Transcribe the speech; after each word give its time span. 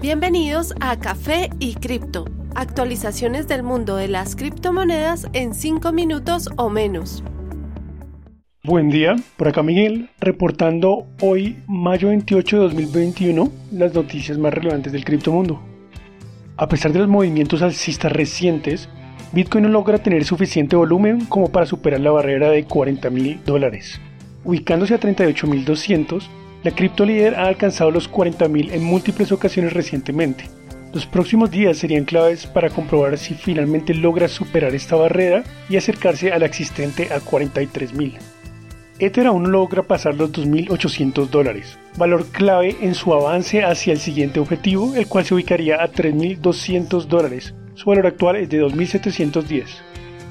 Bienvenidos 0.00 0.72
a 0.80 0.98
Café 0.98 1.50
y 1.58 1.74
Cripto, 1.74 2.24
actualizaciones 2.54 3.48
del 3.48 3.62
mundo 3.62 3.96
de 3.96 4.08
las 4.08 4.34
criptomonedas 4.34 5.26
en 5.34 5.52
5 5.52 5.92
minutos 5.92 6.48
o 6.56 6.70
menos. 6.70 7.22
Buen 8.64 8.88
día, 8.88 9.16
por 9.36 9.48
acá 9.48 9.62
Miguel, 9.62 10.08
reportando 10.18 11.06
hoy, 11.20 11.58
mayo 11.66 12.08
28 12.08 12.56
de 12.56 12.62
2021, 12.62 13.52
las 13.72 13.92
noticias 13.92 14.38
más 14.38 14.54
relevantes 14.54 14.90
del 14.90 15.04
criptomundo. 15.04 15.60
A 16.56 16.66
pesar 16.66 16.94
de 16.94 17.00
los 17.00 17.08
movimientos 17.08 17.60
alcistas 17.60 18.10
recientes, 18.10 18.88
Bitcoin 19.32 19.64
no 19.64 19.68
logra 19.68 19.98
tener 19.98 20.24
suficiente 20.24 20.76
volumen 20.76 21.26
como 21.26 21.52
para 21.52 21.66
superar 21.66 22.00
la 22.00 22.10
barrera 22.10 22.48
de 22.48 22.64
40 22.64 23.10
mil 23.10 23.44
dólares. 23.44 24.00
Ubicándose 24.44 24.94
a 24.94 25.00
38.200, 25.00 26.26
la 26.62 26.70
cripto 26.72 27.06
líder 27.06 27.36
ha 27.36 27.46
alcanzado 27.46 27.90
los 27.90 28.10
40.000 28.10 28.72
en 28.72 28.84
múltiples 28.84 29.32
ocasiones 29.32 29.72
recientemente. 29.72 30.44
Los 30.92 31.06
próximos 31.06 31.50
días 31.50 31.78
serían 31.78 32.04
claves 32.04 32.46
para 32.46 32.68
comprobar 32.68 33.16
si 33.16 33.34
finalmente 33.34 33.94
logra 33.94 34.28
superar 34.28 34.74
esta 34.74 34.96
barrera 34.96 35.44
y 35.68 35.76
acercarse 35.76 36.32
a 36.32 36.38
la 36.38 36.46
existente 36.46 37.08
a 37.12 37.20
43.000. 37.20 38.18
Ether 38.98 39.26
aún 39.26 39.50
logra 39.50 39.82
pasar 39.82 40.14
los 40.16 40.30
2.800 40.32 41.28
dólares, 41.28 41.78
valor 41.96 42.26
clave 42.26 42.76
en 42.82 42.94
su 42.94 43.14
avance 43.14 43.62
hacia 43.64 43.94
el 43.94 43.98
siguiente 43.98 44.40
objetivo, 44.40 44.94
el 44.94 45.06
cual 45.06 45.24
se 45.24 45.34
ubicaría 45.34 45.82
a 45.82 45.90
3.200 45.90 47.06
dólares. 47.06 47.54
Su 47.74 47.88
valor 47.88 48.08
actual 48.08 48.36
es 48.36 48.50
de 48.50 48.62
2.710. 48.62 49.68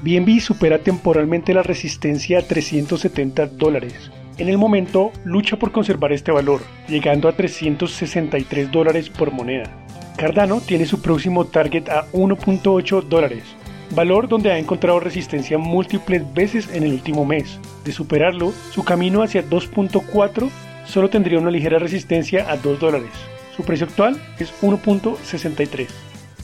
BNB 0.04 0.40
supera 0.40 0.78
temporalmente 0.78 1.54
la 1.54 1.64
resistencia 1.64 2.40
a 2.40 2.42
370 2.44 3.48
dólares, 3.48 4.12
en 4.40 4.50
el 4.50 4.58
momento, 4.58 5.12
lucha 5.26 5.58
por 5.58 5.72
conservar 5.72 6.14
este 6.14 6.32
valor, 6.32 6.62
llegando 6.88 7.28
a 7.28 7.34
363 7.34 8.72
dólares 8.72 9.10
por 9.10 9.32
moneda. 9.32 9.70
Cardano 10.18 10.62
tiene 10.62 10.86
su 10.86 11.02
próximo 11.02 11.46
target 11.46 11.90
a 11.90 12.06
1.8 12.12 13.04
dólares, 13.04 13.44
valor 13.92 14.28
donde 14.28 14.52
ha 14.52 14.58
encontrado 14.58 15.00
resistencia 15.00 15.58
múltiples 15.58 16.24
veces 16.34 16.70
en 16.74 16.84
el 16.84 16.94
último 16.94 17.26
mes. 17.26 17.60
De 17.84 17.92
superarlo, 17.92 18.54
su 18.72 18.84
camino 18.84 19.24
hacia 19.24 19.44
2.4 19.44 20.50
solo 20.86 21.10
tendría 21.10 21.40
una 21.40 21.52
ligera 21.52 21.80
resistencia 21.80 22.50
a 22.50 22.58
2 22.58 22.80
dólares. 22.80 23.12
Su 23.56 23.64
precio 23.64 23.88
actual 23.88 24.22
es 24.40 24.54
1.63. 24.62 25.88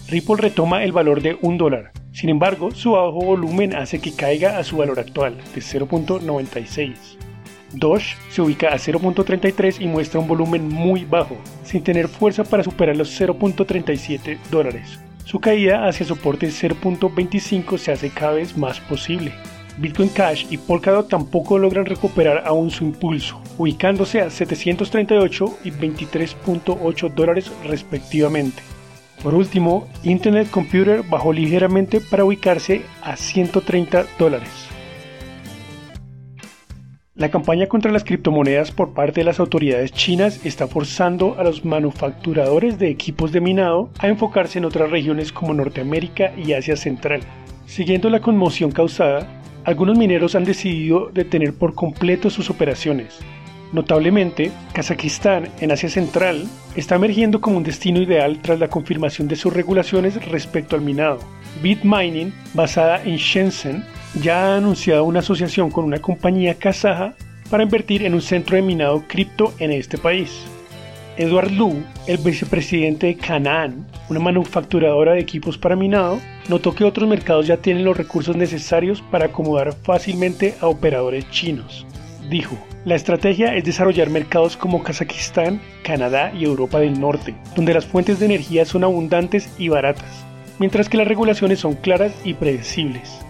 Ripple 0.09 0.36
retoma 0.38 0.84
el 0.84 0.91
valor 0.91 1.22
de 1.22 1.38
1 1.41 1.58
dólar. 1.58 1.91
Sin 2.12 2.30
embargo, 2.30 2.72
su 2.72 2.91
bajo 2.91 3.19
volumen 3.19 3.75
hace 3.75 4.00
que 4.00 4.14
caiga 4.14 4.58
a 4.58 4.64
su 4.64 4.78
valor 4.78 5.00
actual 5.00 5.38
de 5.53 5.62
0.96. 5.62 7.25
Doge 7.73 8.16
se 8.30 8.41
ubica 8.41 8.69
a 8.69 8.77
0.33 8.77 9.81
y 9.81 9.88
muestra 9.88 10.19
un 10.19 10.27
volumen 10.27 10.67
muy 10.67 11.05
bajo, 11.05 11.38
sin 11.63 11.83
tener 11.83 12.07
fuerza 12.07 12.44
para 12.44 12.63
superar 12.63 12.95
los 12.95 13.19
0.37 13.19 14.38
dólares. 14.49 14.99
Su 15.25 15.39
caída 15.39 15.88
hacia 15.88 16.05
soporte 16.05 16.47
0.25 16.47 17.77
se 17.77 17.91
hace 17.91 18.09
cada 18.09 18.33
vez 18.33 18.55
más 18.57 18.80
posible. 18.80 19.33
Bitcoin 19.77 20.09
Cash 20.09 20.45
y 20.49 20.57
Polkadot 20.57 21.09
tampoco 21.09 21.57
logran 21.57 21.85
recuperar 21.85 22.44
aún 22.45 22.72
su 22.72 22.85
impulso, 22.85 23.41
ubicándose 23.57 24.22
a 24.22 24.29
738 24.29 25.59
y 25.66 25.72
23.8 25.72 27.13
dólares 27.13 27.52
respectivamente. 27.66 28.61
Por 29.22 29.33
último, 29.33 29.88
Internet 30.03 30.50
Computer 30.52 31.03
bajó 31.03 31.33
ligeramente 31.33 32.00
para 32.00 32.23
ubicarse 32.23 32.83
a 33.02 33.17
130 33.17 34.05
dólares. 34.19 34.75
La 37.17 37.31
campaña 37.31 37.67
contra 37.67 37.94
las 37.94 38.03
criptomonedas 38.03 38.71
por 38.71 38.94
parte 38.94 39.21
de 39.21 39.23
las 39.23 39.39
autoridades 39.39 39.94
chinas 39.94 40.45
está 40.45 40.67
forzando 40.67 41.39
a 41.39 41.45
los 41.45 41.63
manufacturadores 41.63 42.77
de 42.77 42.89
equipos 42.89 43.31
de 43.31 43.39
minado 43.39 43.89
a 43.99 44.09
enfocarse 44.09 44.59
en 44.59 44.66
otras 44.66 44.91
regiones 44.91 45.31
como 45.31 45.53
Norteamérica 45.53 46.33
y 46.35 46.52
Asia 46.52 46.75
Central. 46.75 47.22
Siguiendo 47.67 48.09
la 48.09 48.19
conmoción 48.19 48.72
causada, 48.72 49.29
algunos 49.63 49.97
mineros 49.97 50.35
han 50.35 50.44
decidido 50.44 51.09
detener 51.13 51.53
por 51.53 51.73
completo 51.73 52.29
sus 52.29 52.50
operaciones. 52.50 53.19
Notablemente, 53.72 54.51
Kazajistán, 54.73 55.47
en 55.61 55.72
Asia 55.72 55.88
Central, 55.88 56.44
está 56.75 56.95
emergiendo 56.95 57.40
como 57.40 57.56
un 57.56 57.63
destino 57.63 58.01
ideal 58.01 58.41
tras 58.41 58.59
la 58.59 58.67
confirmación 58.67 59.29
de 59.29 59.38
sus 59.38 59.53
regulaciones 59.53 60.23
respecto 60.25 60.75
al 60.75 60.81
minado. 60.81 61.19
Bitmining, 61.63 62.34
basada 62.53 63.01
en 63.06 63.16
Shenzhen, 63.16 63.85
ya 64.22 64.53
ha 64.53 64.58
anunciado 64.58 65.03
una 65.03 65.20
asociación 65.20 65.70
con 65.70 65.86
una 65.86 66.00
compañía 66.00 66.56
kazaja 66.56 67.14
para 67.50 67.64
invertir 67.64 68.03
en 68.03 68.14
un 68.14 68.22
centro 68.22 68.56
de 68.56 68.62
minado 68.62 69.03
cripto 69.08 69.53
en 69.59 69.72
este 69.72 69.98
país. 69.98 70.46
Edward 71.18 71.52
Lu, 71.52 71.84
el 72.08 72.18
vicepresidente 72.18 73.08
de 73.08 73.16
Canaan, 73.16 73.88
una 74.09 74.20
manufacturadora 74.20 75.14
de 75.14 75.20
equipos 75.20 75.58
para 75.58 75.76
minado, 75.76 76.20
notó 76.50 76.76
que 76.76 76.84
otros 76.84 77.08
mercados 77.08 77.48
ya 77.48 77.58
tienen 77.58 77.86
los 77.86 77.96
recursos 77.96 78.36
necesarios 78.36 79.02
para 79.12 79.26
acomodar 79.26 79.74
fácilmente 79.74 80.56
a 80.59 80.68
operadores 80.68 81.30
chinos. 81.30 81.86
Dijo, 82.30 82.58
la 82.86 82.96
estrategia 82.96 83.56
es 83.56 83.64
desarrollar 83.64 84.09
mercados 84.09 84.58
como 84.58 84.84
Kazajistán, 84.84 85.62
Canadá 85.84 86.34
y 86.34 86.44
Europa 86.44 86.80
del 86.80 87.00
Norte, 87.00 87.36
donde 87.56 87.74
las 87.74 87.86
fuentes 87.86 88.20
de 88.20 88.26
energía 88.26 88.66
son 88.66 88.84
abundantes 88.84 89.50
y 89.58 89.70
baratas, 89.70 90.26
mientras 90.59 90.90
que 90.90 90.97
las 90.97 91.08
regulaciones 91.08 91.59
son 91.59 91.76
claras 91.76 92.14
y 92.24 92.34
predecibles. 92.34 93.25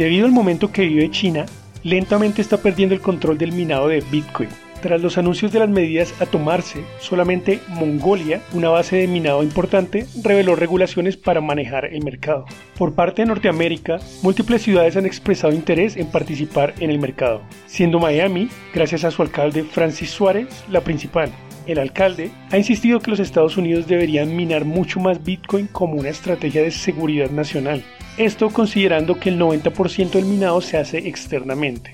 Debido 0.00 0.24
al 0.24 0.32
momento 0.32 0.72
que 0.72 0.86
vive 0.86 1.10
China, 1.10 1.44
lentamente 1.82 2.40
está 2.40 2.56
perdiendo 2.56 2.94
el 2.94 3.02
control 3.02 3.36
del 3.36 3.52
minado 3.52 3.86
de 3.88 4.02
Bitcoin. 4.10 4.48
Tras 4.80 5.02
los 5.02 5.18
anuncios 5.18 5.52
de 5.52 5.58
las 5.58 5.68
medidas 5.68 6.14
a 6.22 6.24
tomarse, 6.24 6.82
solamente 7.00 7.60
Mongolia, 7.68 8.40
una 8.54 8.70
base 8.70 8.96
de 8.96 9.06
minado 9.06 9.42
importante, 9.42 10.06
reveló 10.22 10.56
regulaciones 10.56 11.18
para 11.18 11.42
manejar 11.42 11.84
el 11.84 12.02
mercado. 12.02 12.46
Por 12.78 12.94
parte 12.94 13.20
de 13.20 13.26
Norteamérica, 13.26 13.98
múltiples 14.22 14.62
ciudades 14.62 14.96
han 14.96 15.04
expresado 15.04 15.52
interés 15.52 15.98
en 15.98 16.06
participar 16.06 16.72
en 16.80 16.88
el 16.88 16.98
mercado, 16.98 17.42
siendo 17.66 17.98
Miami, 17.98 18.48
gracias 18.72 19.04
a 19.04 19.10
su 19.10 19.20
alcalde 19.20 19.64
Francis 19.64 20.08
Suárez, 20.08 20.64
la 20.70 20.80
principal. 20.80 21.30
El 21.66 21.78
alcalde 21.78 22.30
ha 22.50 22.56
insistido 22.56 23.00
que 23.00 23.10
los 23.10 23.20
Estados 23.20 23.58
Unidos 23.58 23.86
deberían 23.86 24.34
minar 24.34 24.64
mucho 24.64 24.98
más 24.98 25.22
Bitcoin 25.22 25.66
como 25.66 25.96
una 25.96 26.08
estrategia 26.08 26.62
de 26.62 26.70
seguridad 26.70 27.28
nacional, 27.30 27.84
esto 28.16 28.50
considerando 28.50 29.18
que 29.18 29.30
el 29.30 29.38
90% 29.38 30.10
del 30.10 30.24
minado 30.24 30.60
se 30.60 30.76
hace 30.76 30.98
externamente, 30.98 31.92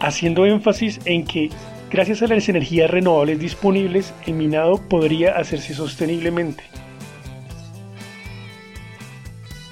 haciendo 0.00 0.46
énfasis 0.46 1.00
en 1.04 1.24
que 1.24 1.50
gracias 1.90 2.22
a 2.22 2.26
las 2.26 2.48
energías 2.48 2.90
renovables 2.90 3.38
disponibles 3.38 4.12
el 4.26 4.34
minado 4.34 4.76
podría 4.88 5.36
hacerse 5.36 5.74
sosteniblemente. 5.74 6.64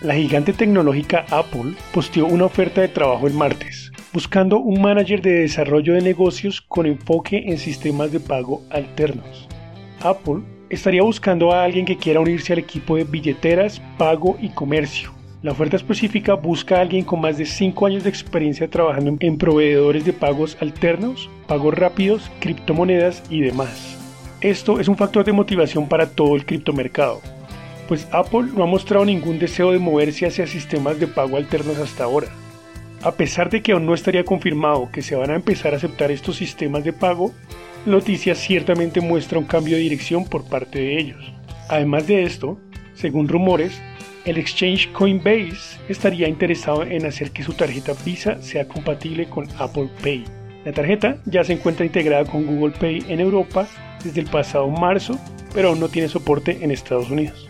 La 0.00 0.14
gigante 0.14 0.52
tecnológica 0.52 1.26
Apple 1.30 1.74
posteó 1.92 2.26
una 2.26 2.44
oferta 2.44 2.80
de 2.80 2.88
trabajo 2.88 3.26
el 3.26 3.34
martes, 3.34 3.90
buscando 4.12 4.58
un 4.58 4.80
manager 4.80 5.20
de 5.20 5.40
desarrollo 5.40 5.94
de 5.94 6.02
negocios 6.02 6.60
con 6.60 6.86
enfoque 6.86 7.42
en 7.46 7.58
sistemas 7.58 8.12
de 8.12 8.20
pago 8.20 8.62
alternos. 8.70 9.48
Apple 10.00 10.42
estaría 10.70 11.02
buscando 11.02 11.52
a 11.52 11.64
alguien 11.64 11.84
que 11.84 11.96
quiera 11.96 12.20
unirse 12.20 12.52
al 12.52 12.60
equipo 12.60 12.96
de 12.96 13.04
billeteras, 13.04 13.82
pago 13.96 14.38
y 14.40 14.50
comercio, 14.50 15.17
la 15.40 15.52
oferta 15.52 15.76
específica 15.76 16.34
busca 16.34 16.78
a 16.78 16.80
alguien 16.80 17.04
con 17.04 17.20
más 17.20 17.38
de 17.38 17.46
5 17.46 17.86
años 17.86 18.02
de 18.02 18.10
experiencia 18.10 18.68
trabajando 18.68 19.16
en 19.20 19.38
proveedores 19.38 20.04
de 20.04 20.12
pagos 20.12 20.56
alternos, 20.60 21.30
pagos 21.46 21.74
rápidos, 21.74 22.30
criptomonedas 22.40 23.22
y 23.30 23.40
demás. 23.40 23.96
Esto 24.40 24.80
es 24.80 24.88
un 24.88 24.96
factor 24.96 25.24
de 25.24 25.32
motivación 25.32 25.88
para 25.88 26.10
todo 26.10 26.34
el 26.34 26.44
criptomercado, 26.44 27.20
pues 27.88 28.08
Apple 28.12 28.48
no 28.54 28.64
ha 28.64 28.66
mostrado 28.66 29.04
ningún 29.04 29.38
deseo 29.38 29.72
de 29.72 29.78
moverse 29.78 30.26
hacia 30.26 30.46
sistemas 30.46 30.98
de 30.98 31.06
pago 31.06 31.36
alternos 31.36 31.78
hasta 31.78 32.04
ahora. 32.04 32.28
A 33.02 33.12
pesar 33.12 33.48
de 33.48 33.62
que 33.62 33.72
aún 33.72 33.86
no 33.86 33.94
estaría 33.94 34.24
confirmado 34.24 34.90
que 34.92 35.02
se 35.02 35.14
van 35.14 35.30
a 35.30 35.36
empezar 35.36 35.72
a 35.72 35.76
aceptar 35.76 36.10
estos 36.10 36.36
sistemas 36.36 36.82
de 36.82 36.92
pago, 36.92 37.32
la 37.86 37.92
noticia 37.92 38.34
ciertamente 38.34 39.00
muestra 39.00 39.38
un 39.38 39.44
cambio 39.44 39.76
de 39.76 39.82
dirección 39.82 40.24
por 40.24 40.44
parte 40.44 40.80
de 40.80 40.98
ellos. 40.98 41.32
Además 41.68 42.08
de 42.08 42.24
esto, 42.24 42.58
según 42.94 43.28
rumores, 43.28 43.80
el 44.28 44.36
exchange 44.36 44.92
Coinbase 44.92 45.78
estaría 45.88 46.28
interesado 46.28 46.82
en 46.82 47.06
hacer 47.06 47.30
que 47.30 47.42
su 47.42 47.54
tarjeta 47.54 47.94
Visa 48.04 48.40
sea 48.42 48.68
compatible 48.68 49.26
con 49.28 49.48
Apple 49.58 49.88
Pay. 50.02 50.24
La 50.64 50.72
tarjeta 50.72 51.16
ya 51.24 51.42
se 51.44 51.54
encuentra 51.54 51.86
integrada 51.86 52.26
con 52.26 52.44
Google 52.44 52.76
Pay 52.78 53.06
en 53.08 53.20
Europa 53.20 53.66
desde 54.04 54.20
el 54.20 54.26
pasado 54.26 54.68
marzo, 54.68 55.18
pero 55.54 55.70
aún 55.70 55.80
no 55.80 55.88
tiene 55.88 56.08
soporte 56.08 56.58
en 56.60 56.70
Estados 56.70 57.10
Unidos. 57.10 57.48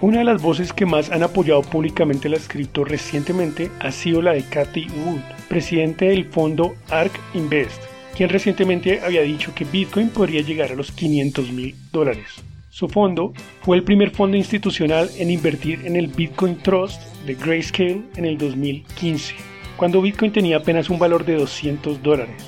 Una 0.00 0.18
de 0.18 0.24
las 0.24 0.42
voces 0.42 0.72
que 0.72 0.86
más 0.86 1.10
han 1.10 1.22
apoyado 1.22 1.62
públicamente 1.62 2.28
las 2.28 2.46
cripto 2.46 2.84
recientemente 2.84 3.70
ha 3.80 3.90
sido 3.90 4.22
la 4.22 4.34
de 4.34 4.44
Cathy 4.44 4.86
Wood, 4.90 5.22
presidente 5.48 6.04
del 6.04 6.26
fondo 6.26 6.76
ARK 6.90 7.18
Invest, 7.34 7.82
quien 8.14 8.28
recientemente 8.28 9.00
había 9.00 9.22
dicho 9.22 9.54
que 9.54 9.64
Bitcoin 9.64 10.10
podría 10.10 10.42
llegar 10.42 10.70
a 10.70 10.76
los 10.76 10.92
500 10.92 11.50
mil 11.50 11.74
dólares. 11.90 12.44
Su 12.76 12.88
fondo 12.88 13.32
fue 13.62 13.78
el 13.78 13.84
primer 13.84 14.10
fondo 14.10 14.36
institucional 14.36 15.08
en 15.16 15.30
invertir 15.30 15.86
en 15.86 15.96
el 15.96 16.08
Bitcoin 16.08 16.58
Trust 16.58 17.00
de 17.24 17.34
Grayscale 17.34 18.02
en 18.16 18.26
el 18.26 18.36
2015, 18.36 19.34
cuando 19.78 20.02
Bitcoin 20.02 20.30
tenía 20.30 20.58
apenas 20.58 20.90
un 20.90 20.98
valor 20.98 21.24
de 21.24 21.36
200 21.36 22.02
dólares. 22.02 22.44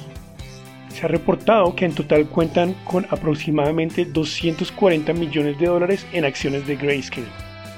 se 0.91 1.07
ha 1.07 1.09
reportado 1.09 1.75
que 1.75 1.87
en 1.87 1.95
total 1.95 2.29
cuentan 2.29 2.75
con 2.85 3.07
aproximadamente 3.09 4.05
240 4.05 5.15
millones 5.15 5.59
de 5.59 5.67
dólares 5.67 6.07
en 6.13 6.27
acciones 6.27 6.67
de 6.67 6.77
Grayscale. 6.77 7.27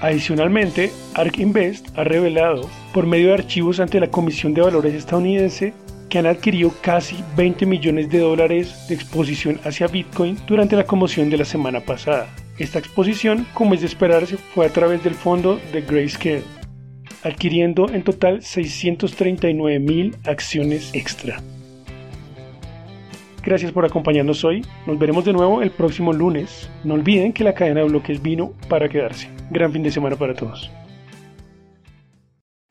Adicionalmente, 0.01 0.91
ARK 1.15 1.39
Invest 1.39 1.97
ha 1.97 2.03
revelado 2.03 2.69
por 2.93 3.07
medio 3.07 3.29
de 3.29 3.35
archivos 3.35 3.79
ante 3.79 4.01
la 4.01 4.11
Comisión 4.11 4.55
de 4.55 4.63
Valores 4.63 4.95
estadounidense 4.95 5.73
que 6.11 6.19
han 6.19 6.27
adquirido 6.27 6.75
casi 6.83 7.25
20 7.37 7.65
millones 7.65 8.11
de 8.11 8.19
dólares 8.19 8.87
de 8.89 8.95
exposición 8.95 9.59
hacia 9.65 9.87
Bitcoin 9.87 10.37
durante 10.47 10.77
la 10.77 10.85
conmoción 10.85 11.31
de 11.31 11.39
la 11.39 11.45
semana 11.47 11.81
pasada. 11.81 12.29
Esta 12.59 12.79
exposición, 12.79 13.47
como 13.55 13.73
es 13.73 13.81
de 13.81 13.87
esperarse, 13.87 14.37
fue 14.37 14.67
a 14.67 14.71
través 14.71 15.03
del 15.03 15.15
fondo 15.15 15.59
de 15.73 15.81
Grayscale, 15.81 16.43
adquiriendo 17.23 17.89
en 17.89 18.03
total 18.03 18.43
639 18.43 19.79
mil 19.79 20.17
acciones 20.27 20.91
extra. 20.93 21.41
Gracias 23.43 23.73
por 23.73 23.87
acompañarnos 23.87 24.45
hoy. 24.45 24.63
Nos 24.87 24.99
veremos 24.99 25.25
de 25.25 25.33
nuevo 25.33 25.63
el 25.63 25.71
próximo 25.71 26.13
lunes. 26.13 26.69
No 26.85 26.95
olviden 26.95 27.33
que 27.33 27.45
la 27.45 27.55
cadena 27.55 27.81
de 27.81 27.87
bloques 27.87 28.21
vino 28.21 28.53
para 28.69 28.89
quedarse. 28.89 29.31
Gran 29.51 29.73
fin 29.73 29.83
de 29.83 29.91
semana 29.91 30.17
para 30.17 30.35
todos. 30.35 30.71